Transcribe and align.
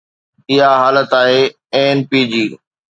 اها 0.51 0.71
حالت 0.81 1.09
آهي 1.21 1.41
ANP 1.83 2.11
جي. 2.31 2.43